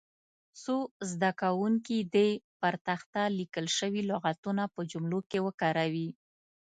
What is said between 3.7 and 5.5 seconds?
شوي لغتونه په جملو کې